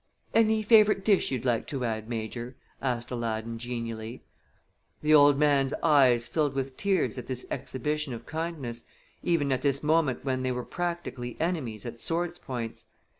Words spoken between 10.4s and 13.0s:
they were practically enemies at swords' points.